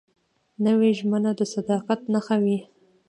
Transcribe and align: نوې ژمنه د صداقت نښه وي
نوې 0.65 0.89
ژمنه 0.99 1.31
د 1.39 1.41
صداقت 1.53 1.99
نښه 2.13 2.35
وي 2.43 2.59